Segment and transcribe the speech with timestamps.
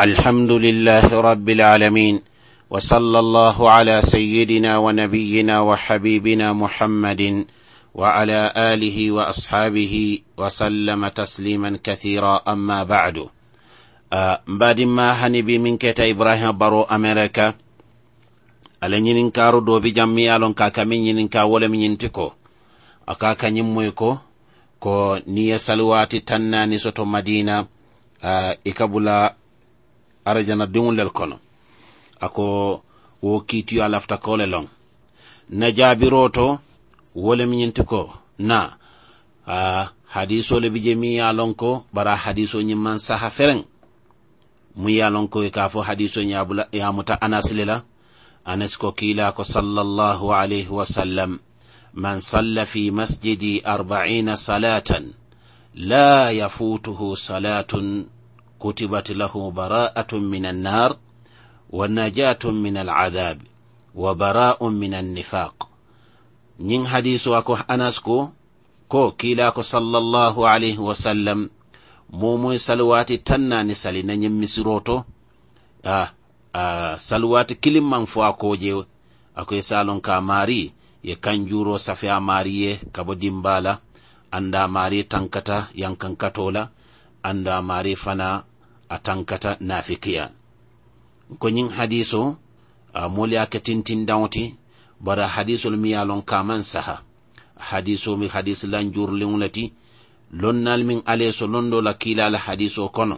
[0.00, 2.20] الحمد لله رب العالمين
[2.70, 7.46] وصلى الله على سيدنا ونبينا وحبيبنا محمد
[7.94, 9.94] وعلى اله واصحابه
[10.38, 13.26] وسلم تسليما كثيرا اما بعد
[14.48, 17.54] بعد ما هنبي من كتا ابراهيم برو امريكا
[18.80, 22.26] ala ñinin karo do bi jammi alon ka kamin ñinin ka wala mi ñinti ko
[23.12, 24.10] aka ka ñimmoy ko
[24.82, 24.94] ko
[25.34, 27.54] niya salwati tannani soto madina
[28.28, 29.16] uh, ikabula
[30.29, 31.37] arajana diŋolel kono.
[32.25, 32.45] Ako
[33.25, 34.65] wo kiitiyo a lafta kole loŋ.
[35.59, 36.47] Na jaabiro to
[37.23, 38.01] wo le miñinti ko
[38.49, 38.59] na
[39.55, 43.59] uh, hadiso le bi je mi ye lon ko bara hadiso ñimman saha fereŋ.
[44.79, 47.77] Mu ye lon ko ka fo hadiso ñabula yamuta anas le la.
[48.51, 51.31] Anas ko kiila ko sallallahu alayhi wa sallam
[51.93, 55.13] man salla fi masjidi arba'ina salatan
[55.75, 58.07] la yafutuhu salatun
[58.61, 60.91] kutibat lahu baraatun min annar
[61.77, 63.37] wanajatun min aladhab
[64.01, 65.55] wa bara'un min annifaq
[66.67, 68.17] ñin hadisu ako anas ko
[68.91, 71.49] ko kilako sallallahu alayhi wasallam
[72.11, 74.95] momoy salwati tannani sali na ñin misiro to
[75.83, 76.11] a
[76.53, 76.63] a
[77.07, 78.71] salwati kilimman fo akoje
[79.39, 80.61] akoye salon ka mari
[81.07, 83.79] ye kanjuro safe a mari ye kabo dimbala
[84.37, 86.63] anda mari tankata yankankatola
[87.29, 88.43] anda mari fana
[88.93, 90.25] a tankata nafikiya
[91.29, 92.21] ko koñin hadiso
[92.93, 94.43] a moli a ketintindaŋoti
[95.05, 96.95] bara hadisol mi ye lon kaman saha.
[97.69, 99.73] Hadiso mi hadis lanjurliŋo le ti
[100.41, 103.17] lonnal min ale so londo la kiila la hadiso kono.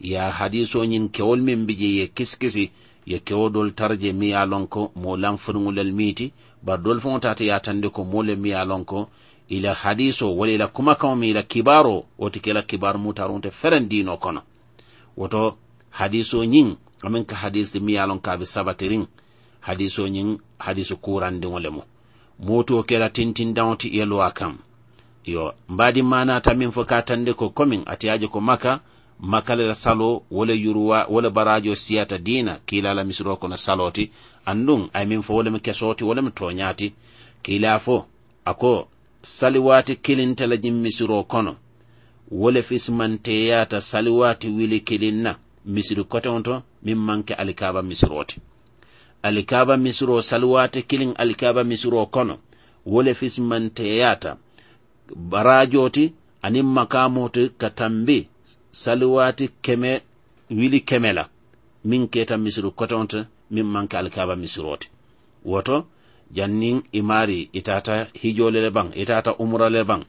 [0.00, 2.70] Ya hadiso ñin kewol min bi je ye kisikisi
[3.06, 6.26] ye kewo dol tarje mi ye lon ko mo lanfiriŋolel miiti
[6.62, 9.08] bari dol faŋo tata ye tandi ko mo le mi ye lon ko
[9.48, 13.88] ila hadiso wala ila kumakaŋo mi ila kibaro wo ti ke la kibar mutarunte fereŋ
[13.88, 14.42] diino kono.
[15.16, 15.56] woto
[15.90, 16.76] hadiso ñing
[17.06, 19.06] amin ka hadise miyalon kaɓe sabatirin
[19.66, 21.82] hadisoñin hadisu kurandingole mo.
[22.46, 24.54] Moto kela tintindaŋoti yeluwa kam.
[25.32, 28.72] Yo mbadi manata min fo ka tande ko komin atiyaje ko maka
[29.20, 34.04] makalela salo wala yuruwa wala barajo siyata dina kilala misiro kono saloti
[34.50, 36.92] andun ay min fo wolemi kesoti wolemi toñati.
[37.44, 38.06] Kila fo
[38.44, 38.88] ako
[39.22, 41.52] saliwati kilintela jin misiro kono.
[42.30, 45.32] wole fismanteyata saliwati wili kilinna
[45.74, 46.54] misiri koteŋo to
[46.84, 48.36] min manke alikaba misirote
[49.24, 52.38] alikaba misiro saliwati kilin alikaba misiro kono.
[52.86, 54.36] Wole fismanteyata
[55.16, 56.04] barajoti
[56.42, 58.28] anin makamoti ka tambi
[58.70, 59.92] saliwati keme
[60.50, 61.24] wili kemela
[61.88, 63.20] min keta misiri koteŋo to
[63.54, 64.86] min manke alikaba misirote
[65.50, 65.76] woto
[66.36, 70.00] jannin imari itata hijole le baŋ itata umra le baŋ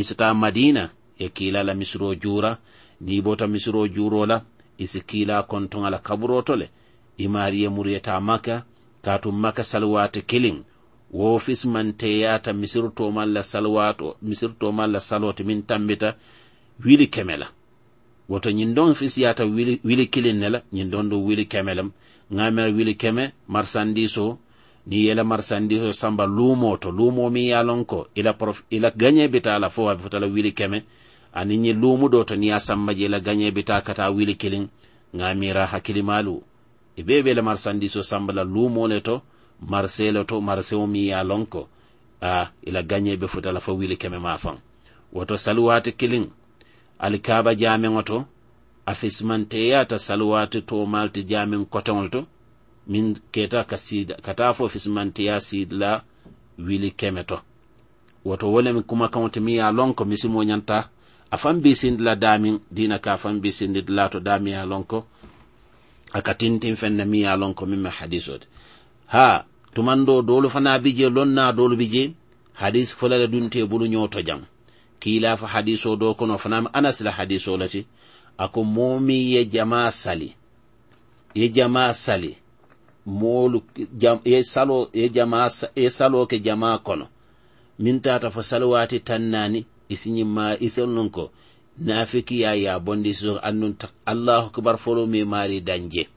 [0.00, 0.84] isita madina
[1.18, 2.58] e kiilala misiro juura
[3.04, 4.36] niibota misiro juurola
[4.78, 6.66] e isi kiila kontoŋala kaburotole
[7.24, 8.56] imariye muryata maka
[9.04, 10.56] katum maka salwate kiliŋ
[11.18, 16.08] wo fismanteyata misirtomalla salwato misirtomalla salote min tambita
[16.84, 17.46] wili kemela.
[18.28, 21.88] Woto ñin ɗon fisyata wili, wili kilin ne la ñin ɗon ɗo wili kemelam
[22.36, 24.38] ŋamera wili keme marsandiso
[24.86, 29.58] ni yela marsandiso samba lumo to lumo mi yalon ko ila prof ila gagne bita
[29.58, 30.84] la fo abi fotala wili keme.
[31.32, 34.68] Ani ni lumu do to ni ya samba je la gagne bita kata wili kilin
[35.16, 36.42] ngamira hakili malu
[36.96, 39.22] ibe be la marsandiso samba la lumo le to
[39.60, 41.68] marsele to marseo mi yalon ko
[42.22, 44.58] a ila gagne be fotala fo wili keme ma fan.
[45.12, 46.30] Woto salwati kilin
[46.98, 48.24] alkaba jamen oto
[48.86, 52.20] afismanteyata salwati to malti jamin koteŋol to
[52.86, 56.02] min keta ka siida kata fo fismantiya sidla
[56.58, 57.38] wili keme to
[58.24, 60.78] woto wolemi kumakaŋo ti mi ya lonko loŋ ko misimo ñanta
[61.30, 64.64] a fan bi sindila daamiŋ diina ka fan faŋ bi sindidila to daamiŋ ye a
[64.70, 64.98] loŋ ko
[66.12, 67.24] a ka tintiŋ feŋ na miŋ
[69.14, 69.44] ha
[69.74, 72.12] tumando dolu fana bije lonna dolu bije
[72.60, 74.42] hadis fulale dunte bulu ñoo jam
[75.00, 77.80] kila fa hadiso do kono fanaŋ anas la hadiso lati
[78.38, 80.30] ako momi ye jama sali
[81.34, 82.43] ye jama sali.
[83.06, 83.62] moolu
[84.24, 87.06] ye salo ye jama ye saloke jama kono.
[87.78, 91.30] Min tata fo salawati tannani isiñimma e e isel nun ko
[91.78, 93.74] nafikiya ya bondi so annun
[94.06, 96.08] allahu akbar folo mi mari danje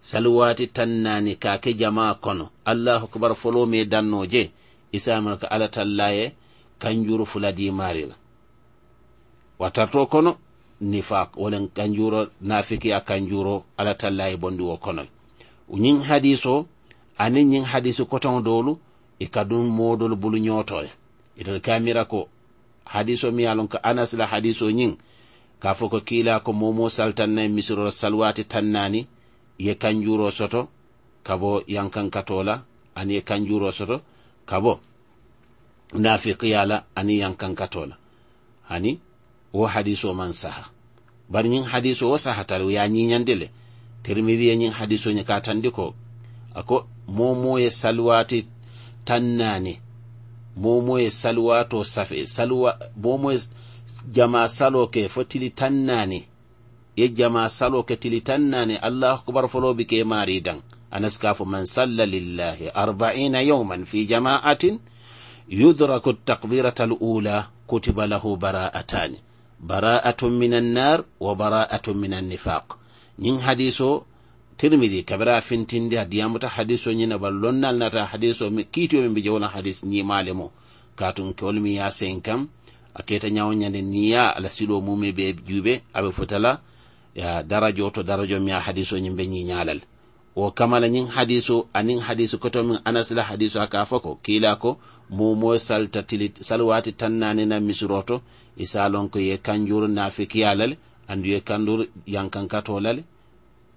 [0.00, 4.50] salwati tannani kake jama kono allahu akbar folo mi danno je
[4.92, 6.34] isamar ka ala tallaye
[6.78, 8.14] kanjuru fuladi marila
[9.58, 10.38] watarto kono
[10.80, 15.08] nifaq wolen kanjuro nafikiya kanjuro ala tallaye bondi wo konoy
[15.82, 16.66] ñin hadiso
[17.18, 18.72] aniŋ ñin hadisi koton dolu
[19.20, 19.42] e i ka
[19.78, 20.90] modol bulu ñootoya
[21.40, 22.20] itol kamira ko
[22.92, 24.92] hadiso mi yalon ko anas la hadiso ñin
[25.62, 29.00] ka fo ko kiila ko momo saltannayi misirol salwati tannani
[29.64, 30.60] ye kanjuro soto
[31.26, 32.54] kabo yankankatola
[32.98, 33.96] ani ye kanjuro soto
[34.50, 34.80] kabo bo
[36.98, 37.96] ani yankankatola
[38.74, 38.92] ani
[39.52, 40.64] wo hadiso man saha.
[41.28, 43.46] Bari ñin hadiso wo sahatari ya ye ñiñandi le
[44.02, 45.94] termidi ye ñin hadiso ñe ka tandi ko
[46.54, 46.76] ako
[47.08, 48.46] momo ye salwati
[49.04, 49.74] tannani.
[50.56, 52.70] Momo ye salwato safe salwa
[53.02, 53.38] momo ye
[54.14, 56.20] jama salo ke fo tili tannani.
[56.96, 61.66] Ye jama salo ke tili tannani allahu akbar folobi ke mari dan anaska fo man
[61.66, 64.78] salla lillahi arba'ina yawman fi jama'atin
[65.48, 69.18] yudraku takbirata al'ula kutiba lahu bara'atani
[69.60, 72.77] bara'atun min annar wa bara'atun min annifaq
[73.18, 74.06] ñin hadiso
[74.58, 79.78] tirmidi kabira fintindi hadiyamuta hadiso ñina ba lonnal nata hadiso kiitiyo min bijewo lan hadis
[79.84, 80.46] ñimale mo.
[80.98, 82.48] Katun kewol mi ya sen kam
[82.94, 86.60] a keta ñawo ñande niya ala silo mumi be juube aɓe futala
[87.14, 89.80] ya darajo to darajo mi ya hadiso ñin be ñiñalal
[90.36, 94.18] o kamala ñin hadiso anin hadiso koto min anasila hadiso hadisu a ka fo ko
[94.24, 94.78] kiila ko
[95.10, 98.16] mumo salta tili salwati waati tan naani na misiro to
[99.12, 100.72] ko ye kanjuru nafikiyalal
[101.08, 103.02] andu ye kandur yankanka tolale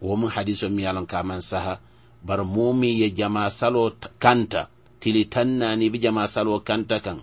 [0.02, 1.80] womu hadiso mi yalon kaman saha
[2.28, 3.92] bar mumi ye jama salo
[4.24, 4.68] kanta
[5.00, 7.20] tili tannani bi jama salo kanta kan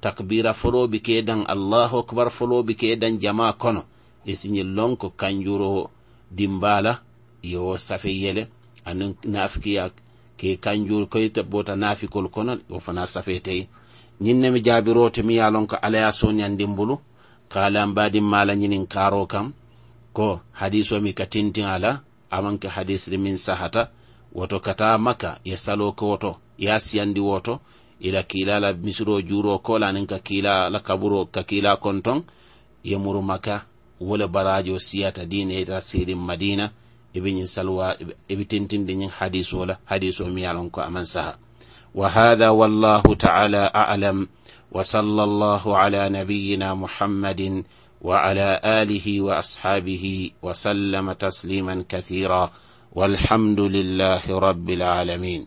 [0.00, 3.82] takbira folo bi ke dan allahu akbar folo bi ke dan jama kono
[4.26, 4.32] e
[4.76, 5.90] lonko kanjuro
[6.30, 7.00] dimbala
[7.42, 8.48] yo safe yele
[8.84, 9.90] anin nafikiya
[10.38, 13.60] ke kanjur koyta bota nafikol kono o fana safe tey.
[13.60, 16.94] Ñinne safetey ñinnemi jaabirotemi yalon ko alaya soniyan dimbulu
[17.48, 19.52] kala badin mala ñinin karo kam.
[20.12, 23.90] Ko hadiso mi ka tintin ala amanke hadisri min sahata.
[24.34, 27.60] Woto kata maka ye salo ko woto ya siyandi woto.
[28.00, 32.22] Ila kila la misiro juro ko lanin ka kila la kaburo ka kila konton
[32.84, 33.66] ye muru maka
[34.00, 36.70] wala barajo siyata dine ta sirin madina.
[37.14, 37.96] Ibi ñin salwa
[38.28, 41.38] ibe tintinde ñin hadiso la hadiso mi yalon ko aman saha.
[41.94, 44.28] Wa hadha wallahu ta'ala a'lam
[44.72, 47.64] وصلى الله على نبينا محمد
[48.02, 52.50] وعلى آله وأصحابه وسلم تسليما كثيرا
[52.92, 55.46] والحمد لله رب العالمين.